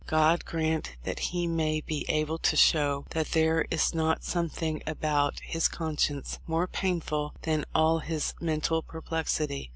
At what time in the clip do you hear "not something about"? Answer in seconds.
3.93-5.39